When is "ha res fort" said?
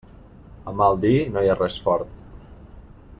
1.55-2.19